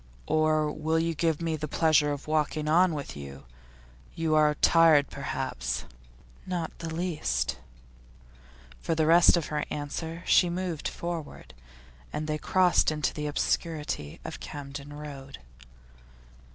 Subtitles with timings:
[0.25, 3.45] 'Or will you give me the pleasure of walking on with you?
[4.15, 5.85] You are tired, perhaps?'
[6.47, 7.59] 'Not the least.'
[8.81, 11.53] For the rest of her answer she moved forward,
[12.11, 15.37] and they crossed into the obscurity of Camden Road.